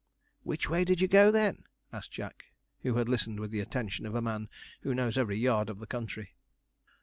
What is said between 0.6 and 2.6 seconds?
way did you go, then?' asked Jack,